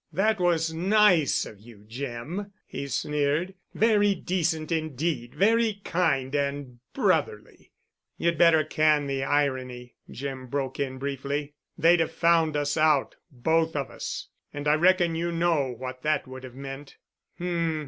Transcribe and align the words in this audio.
That 0.11 0.39
was 0.39 0.73
nice 0.73 1.45
of 1.45 1.59
you, 1.59 1.85
Jim," 1.87 2.51
he 2.65 2.87
sneered, 2.87 3.53
"very 3.75 4.15
decent 4.15 4.71
indeed, 4.71 5.35
very 5.35 5.79
kind 5.83 6.33
and 6.33 6.79
brotherly——" 6.91 7.71
"You'd 8.17 8.35
better 8.35 8.63
'can' 8.63 9.05
the 9.05 9.23
irony," 9.23 9.97
Jim 10.09 10.47
broke 10.47 10.79
in 10.79 10.97
briefly. 10.97 11.53
"They'd 11.77 11.99
have 11.99 12.11
found 12.11 12.57
us 12.57 12.77
out—both 12.77 13.75
of 13.75 13.91
us. 13.91 14.29
And 14.51 14.67
I 14.67 14.73
reckon 14.73 15.13
you 15.13 15.31
know 15.31 15.69
what 15.71 16.01
that 16.01 16.25
would 16.25 16.45
have 16.45 16.55
meant." 16.55 16.97
"H—m. 17.35 17.79